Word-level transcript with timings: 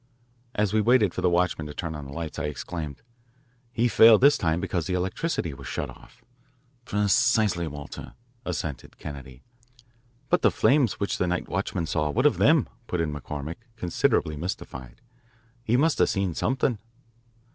As 0.55 0.73
we 0.73 0.81
waited 0.81 1.13
for 1.13 1.21
the 1.21 1.29
watchman 1.29 1.67
to 1.67 1.75
turn 1.75 1.93
on 1.95 2.05
the 2.05 2.11
lights 2.11 2.39
I 2.39 2.45
exclaimed, 2.45 3.03
"He 3.71 3.87
failed 3.87 4.21
this 4.21 4.35
time 4.35 4.59
because 4.59 4.87
the 4.87 4.95
electricity 4.95 5.53
was 5.53 5.67
shut 5.67 5.91
off." 5.91 6.23
Precisely, 6.85 7.67
Walter," 7.67 8.15
assented 8.43 8.97
Kennedy. 8.97 9.43
"But 10.27 10.41
the 10.41 10.49
flames 10.49 10.93
which 10.99 11.19
the 11.19 11.27
night 11.27 11.47
watchman 11.47 11.85
saw, 11.85 12.09
what 12.09 12.25
of 12.25 12.39
them?" 12.39 12.67
put 12.87 12.99
in 12.99 13.13
McCormick, 13.13 13.57
considerably 13.75 14.35
mystified. 14.35 15.01
"He 15.63 15.77
must 15.77 15.99
have 15.99 16.09
seen 16.09 16.33
something." 16.33 16.79